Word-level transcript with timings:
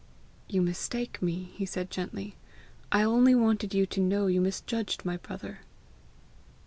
"You 0.49 0.63
mistake 0.63 1.21
me," 1.21 1.51
he 1.55 1.63
said 1.67 1.91
gently. 1.91 2.35
"I 2.91 3.03
only 3.03 3.35
wanted 3.35 3.75
you 3.75 3.85
to 3.85 4.01
know 4.01 4.25
you 4.25 4.41
misjudged 4.41 5.05
my 5.05 5.17
brother." 5.17 5.59